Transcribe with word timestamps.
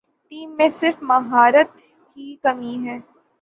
Team 0.31 0.49
میں 0.57 0.67
صرف 0.71 1.03
مہارت 1.03 1.69
کی 2.11 2.35
کمی 2.43 2.75
ہے۔ 2.85 2.97